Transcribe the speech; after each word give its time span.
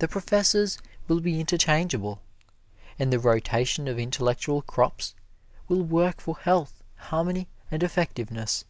The 0.00 0.08
professors 0.08 0.76
will 1.06 1.20
be 1.20 1.40
interchangeable, 1.40 2.20
and 2.98 3.10
the 3.10 3.18
rotation 3.18 3.88
of 3.88 3.98
intellectual 3.98 4.60
crops 4.60 5.14
will 5.68 5.80
work 5.84 6.20
for 6.20 6.36
health, 6.36 6.82
harmony 6.96 7.48
and 7.70 7.82
effectiveness. 7.82 8.66